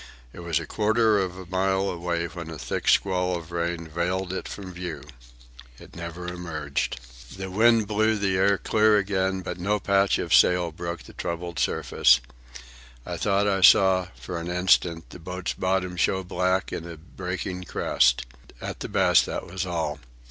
It 0.33 0.39
was 0.39 0.59
a 0.59 0.65
quarter 0.65 1.19
of 1.19 1.37
a 1.37 1.45
mile 1.45 1.87
away 1.91 2.25
when 2.25 2.49
a 2.49 2.57
thick 2.57 2.87
squall 2.87 3.35
of 3.35 3.51
rain 3.51 3.87
veiled 3.87 4.33
it 4.33 4.47
from 4.47 4.73
view. 4.73 5.03
It 5.77 5.95
never 5.95 6.25
emerged. 6.27 6.99
The 7.37 7.51
wind 7.51 7.85
blew 7.87 8.17
the 8.17 8.35
air 8.35 8.57
clear 8.57 8.97
again, 8.97 9.41
but 9.41 9.59
no 9.59 9.79
patch 9.79 10.17
of 10.17 10.33
sail 10.33 10.71
broke 10.71 11.03
the 11.03 11.13
troubled 11.13 11.59
surface. 11.59 12.19
I 13.05 13.15
thought 13.15 13.47
I 13.47 13.61
saw, 13.61 14.07
for 14.15 14.39
an 14.39 14.47
instant, 14.49 15.07
the 15.11 15.19
boat's 15.19 15.53
bottom 15.53 15.97
show 15.97 16.23
black 16.23 16.73
in 16.73 16.89
a 16.89 16.97
breaking 16.97 17.65
crest. 17.65 18.25
At 18.59 18.79
the 18.79 18.89
best, 18.89 19.27
that 19.27 19.45
was 19.45 19.67
all. 19.67 19.99